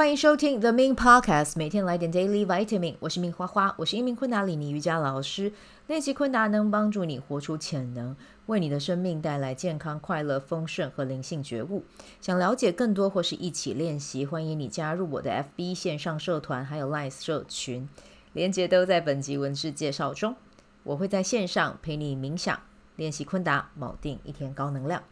[0.00, 2.94] 欢迎收听 The Min Podcast，每天来点 Daily Vitamin。
[3.00, 5.52] 我是明花花，我是一名昆达里尼瑜伽老师。
[5.88, 11.84] 练习昆达能帮助你活出潜能，为你的生命带来健康、快乐、丰盛和灵性觉悟。
[12.22, 17.86] 想了解更多或是一起练习，欢迎你加入我的 FB 线上社团，还有 Live 社群，
[18.32, 20.34] 连接都在本集文字介绍中。
[20.82, 22.58] 我会在线上陪你冥想、
[22.96, 25.02] 练习昆达，锚定一天高能量。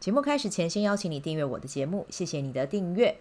[0.00, 3.18] 节目开始前，先邀请你订阅我的节目，谢谢你的订阅。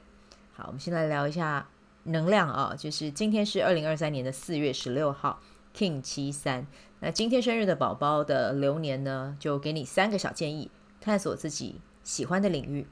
[0.57, 1.67] 好，我们先来聊一下
[2.05, 5.39] 能量啊，就是今天是二零二三年的四月十六号
[5.75, 6.65] ，King 七三。
[6.99, 12.87] 那今天生日的宝宝的流年呢，就给你三个小建议：探索自己喜欢的领域，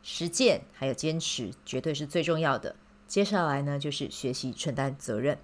[0.00, 2.76] 实践还有坚持，绝对是最重要的。
[3.08, 5.38] 接下来呢，就是学习承担责任。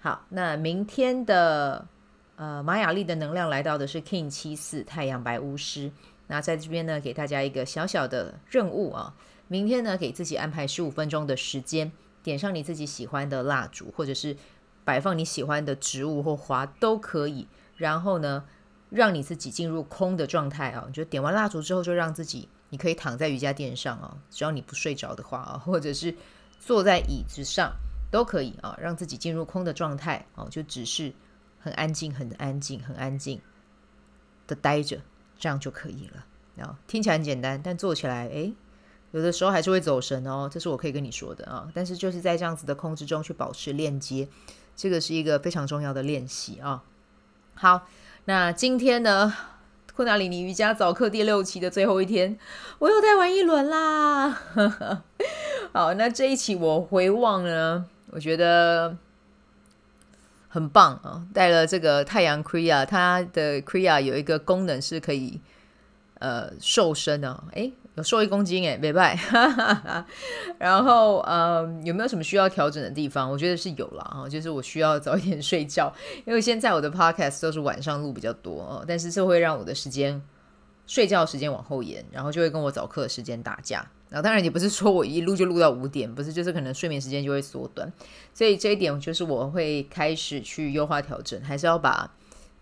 [0.00, 1.86] 好，那明天的
[2.34, 5.92] 呃马雅历的能量来到的是 King 七四太阳白巫师。
[6.30, 9.14] 那在这边呢，给大家一个小小的任务啊。
[9.48, 11.90] 明天呢，给自己安排十五分钟的时间，
[12.22, 14.36] 点上你自己喜欢的蜡烛，或者是
[14.84, 17.48] 摆放你喜欢的植物或花都可以。
[17.76, 18.44] 然后呢，
[18.90, 20.88] 让你自己进入空的状态啊。
[20.92, 26.14] 就点完蜡烛之后，就让自己，你可以躺在瑜伽垫上啊，只要你不睡着的话啊， 或者是
[26.60, 27.72] 坐在椅子上
[28.12, 31.12] 都可以啊，让自己进入空的状态啊，就只是
[31.58, 33.40] 很安静、很安静、很安静
[34.46, 35.00] 的待着，
[35.40, 36.78] 这样就可以了啊。
[36.86, 38.54] 听起来很简单，但做起来，诶。
[39.12, 41.66] 有的时候还是会走神哦，这是我可以跟你说的啊。
[41.74, 44.28] 但是就是在这样子的控制中去保持链接，
[44.76, 46.84] 这个是一个非常重要的练习啊。
[47.54, 47.88] 好，
[48.26, 49.34] 那今天呢，
[49.96, 52.38] 昆达里尼瑜伽早课第六期的最后一天，
[52.78, 54.30] 我又带完一轮啦。
[55.74, 58.96] 好，那这一期我回望呢，我觉得
[60.50, 61.24] 很棒啊。
[61.32, 65.40] 带了这个太阳 Kriya，它的 Kriya 有一个功能是可以
[66.18, 67.72] 呃瘦身的，诶。
[67.96, 69.18] 有瘦一公斤诶，没拜。
[70.58, 73.28] 然后，嗯，有没有什么需要调整的地方？
[73.28, 75.92] 我觉得是有了啊，就是我需要早一点睡觉，
[76.24, 80.22] 因为现在我的 podcast 都是晚上录比较多哦，但是这会让我的时间
[80.86, 83.84] 睡觉时间往后延，然后就会跟我早课的时间打架。
[84.10, 87.90] 然后当然也不是说我一录就录到五点，不是，就是可能睡眠时间就会缩短。
[88.34, 92.12] 所以这一点就是我会开始去优化调整，还是要把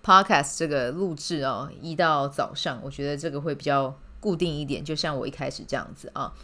[0.04, 3.98] podcast 这个录制哦移到早上，我觉得这个会比较。
[4.20, 6.34] 固定一点，就像我一开始这样子啊，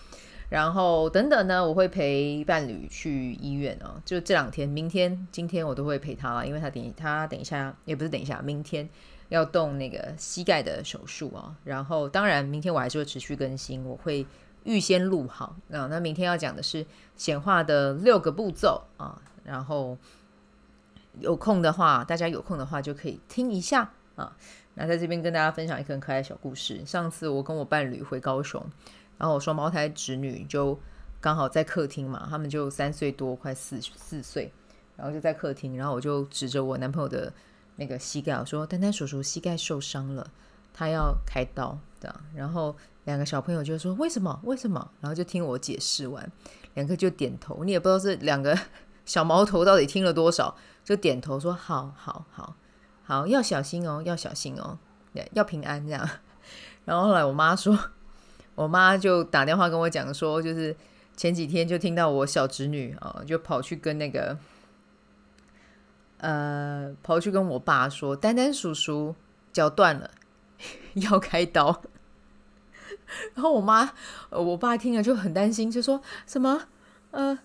[0.49, 8.89] 然后等等呢，我会陪伴侣去医院啊，就这两天，明天、今天我都会陪他，因为他等他等一下，也不是等一下，明天
[9.29, 11.57] 要动那个膝盖的手术啊。
[11.65, 14.25] 然后当然，明天我还是会持续更新，我会
[14.65, 15.87] 预先录好那。
[15.87, 16.85] 那明天要讲的是
[17.17, 19.97] 显化的六个步骤啊，然后
[21.21, 24.37] 有空的话，大家有空的话就可以听一下啊。
[24.75, 26.85] 那在这边跟大家分享一个很可爱的小故事。
[26.85, 28.61] 上次我跟我伴侣回高雄，
[29.19, 30.77] 然后我双胞胎侄女就
[31.21, 34.53] 刚好在客厅嘛，他们就三岁多，快四四岁，
[34.97, 37.33] 然后就在客厅，然后我就指着我男朋友的
[37.77, 40.29] 那个膝盖，我说：“丹丹叔叔膝盖受伤了，
[40.73, 41.79] 他要开刀。”
[42.35, 44.41] 然后两个小朋友就说：“为什么？
[44.45, 46.31] 为什么？”然后就听我解释完，
[46.75, 47.63] 两个就点头。
[47.65, 48.59] 你也不知道是两个
[49.07, 52.57] 小毛头到底听了多少，就点头说：“好好好。”
[53.07, 54.79] 好，要小心哦，要小心哦，
[55.33, 56.09] 要平安这样。
[56.87, 57.79] 然后后来我妈说，
[58.57, 60.75] 我妈就打电话跟我讲说，就是
[61.15, 64.39] 前几天就听到我小侄女啊，就跑去跟那个，
[66.17, 69.15] 呃，跑去跟我爸说，丹丹叔叔
[69.53, 70.11] 脚断了，
[70.95, 71.83] 要开刀。
[73.35, 73.93] 然后我妈，
[74.31, 76.67] 我爸听了就很担心，就说什么，
[77.11, 77.39] 呃，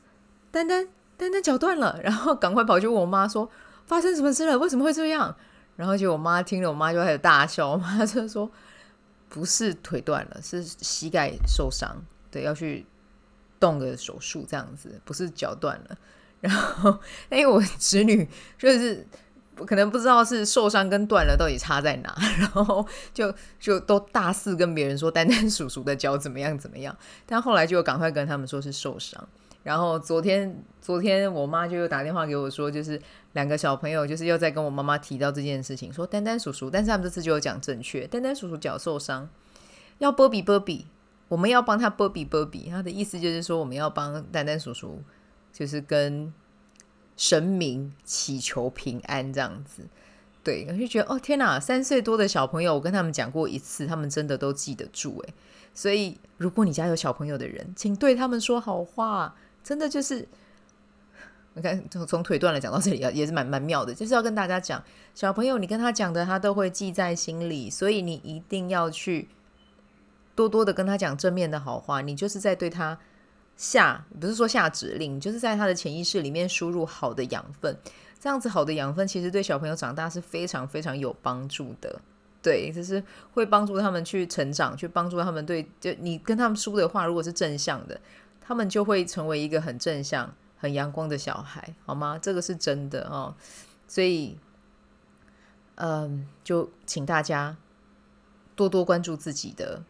[0.52, 0.88] 丹丹，
[1.18, 3.50] 丹丹脚断了，然后赶快跑去问我妈说，
[3.86, 4.58] 发生什么事了？
[4.58, 5.36] 为什么会这样？
[5.76, 7.72] 然后就我妈听了，我妈就开始大笑。
[7.72, 8.52] 我妈就说
[9.30, 11.96] ：“不是腿断了，是膝盖受伤，
[12.30, 12.86] 对，要去
[13.62, 15.98] 动个手术这样子，不是脚断了。
[16.42, 17.00] ”然后，
[17.30, 19.08] 因为我侄女就是
[19.66, 26.96] 可能不知道是受伤跟断了到底差在哪， 然后就就都大肆跟别人说丹丹叔叔的脚怎么样怎么样，
[27.26, 29.28] 但后来就赶快跟他们说是受伤。
[29.62, 33.00] 然后昨天，昨天我妈就又打电话给我说，就是
[33.34, 39.30] 两个小朋友就是又在跟我妈妈提到这件事情，说丹丹叔叔，但是他们这次就有讲正确，丹丹叔叔脚受伤，
[39.98, 40.88] 要波比波比，
[41.28, 45.04] 我们要帮他波比波比，他的意思就是说我们要帮丹丹叔叔，
[45.52, 46.34] 就是跟
[47.20, 49.84] 神明祈求平安这样子。
[50.42, 55.34] 对，我就觉得哦天哪，三岁多的小朋友，我跟他们讲过一次，他们真的都记得住诶。
[55.74, 59.36] 所以如果你家有小朋友的人，请对他们说好话。
[59.62, 60.26] 真的就是，
[61.56, 63.94] 你看从从腿断了讲到这里啊，也是蛮蛮妙的。
[63.94, 64.82] 就是要跟大家讲，
[65.14, 69.28] 小朋友你跟他讲的，他都会记在心里，所以你一定要去
[70.36, 72.00] 多多的跟他讲正面的好话。
[72.00, 72.98] 你就是在对他
[73.60, 77.78] 下，不是说下指令，就是在他的潜意识里面输入好的养分。
[78.18, 82.00] 这样子好的养分，其实对小朋友长大是非常非常有帮助的。
[82.42, 83.04] 对，就是
[83.34, 88.00] 会帮助他们去成长，去帮助他们对，就你跟他们说的话，如果是正向的，
[88.40, 92.18] 他们就会成为一个很正向、很阳光的小孩，好吗？
[92.18, 93.36] 这个是真的哦。
[93.90, 94.38] 所以，
[95.76, 97.58] 嗯，就请大家
[98.56, 99.82] 多多关注自己的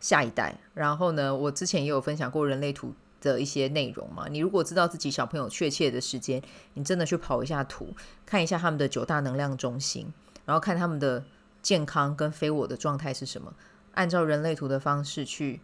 [0.00, 0.58] 下一代。
[0.74, 4.26] 然后呢，我之前也有分享过人类图的一些内容嘛。
[4.28, 6.42] 你如果知道自己小朋友确切的时间，
[6.74, 7.94] 你真的去跑一下图，
[8.26, 10.12] 看一下他们的九大能量中心，
[10.44, 11.22] 然后看他们的。
[11.62, 13.52] 健康跟非我的状态是什么？
[13.92, 15.60] 按照人类图的方式去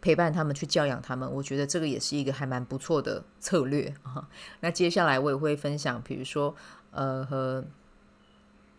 [0.00, 4.28] 陪伴他们，去教养他们，我觉得这个也是一个还蛮不错的策略啊。
[4.58, 6.52] 那接下来我也会分享，比如说
[6.90, 7.64] 呃和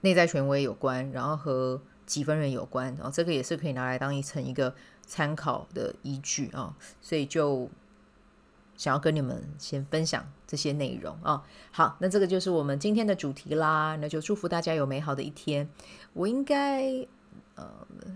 [0.02, 4.74] 内在权威有关，然后和几分人有关，然后这个也是可以拿来当一层一个
[5.06, 6.75] 参考的依据啊。
[7.00, 7.69] 所以就。
[8.77, 13.98] 想要跟你们先分享这些内容啊、好，那这个就是我们今天的主题啦。
[14.00, 15.68] 那就祝福大家有美好的一天。
[16.13, 16.83] 我应该
[17.56, 17.68] 呃，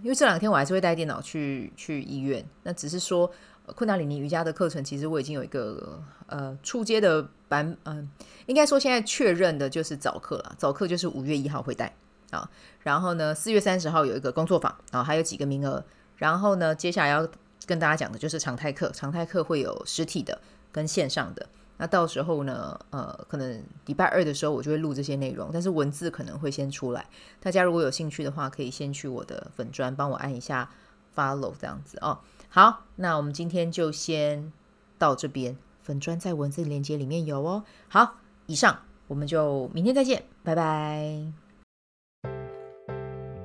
[0.04, 2.46] 因为这两天我还是会带电脑去去医院。
[2.62, 3.32] 那只是说，
[3.74, 8.08] 昆达里尼瑜伽的课程其实我已经有一个呃初阶的版，嗯、
[8.46, 10.56] 应该说现在确认的就是早课了。
[10.60, 11.92] 早课就是五月一号会带
[12.32, 12.50] 啊，
[12.80, 15.84] 然后呢，四月三十号有一个工作坊啊，还有几个名额。
[16.18, 17.28] 然后呢，接下来要。
[17.68, 20.42] 跟大家讲的就是常态课，常态课会有实体的
[20.72, 21.48] 跟线上的。
[21.78, 27.06] 那到时候呢，呃，可能礼拜二的时候我就会录这些内容，但是文字可能会先出来。
[27.40, 30.68] 大家如果有兴趣的话，可以先去我的粉专帮我按一下
[31.16, 32.18] follow 这样子哦。
[32.50, 34.52] 好，那我们今天就先
[34.98, 37.64] 到这边，粉专在文字链接里面有哦。
[37.90, 38.16] 好，
[38.48, 41.51] 以上我们就明天再见，拜拜。